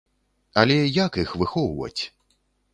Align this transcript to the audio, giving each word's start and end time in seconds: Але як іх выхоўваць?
Але 0.61 0.77
як 1.05 1.21
іх 1.25 1.35
выхоўваць? 1.43 2.01